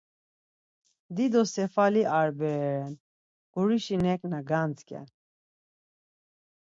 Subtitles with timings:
[1.15, 2.91] Dido sefali ar bere ren,
[3.53, 5.07] gurişi neǩna gantzǩen.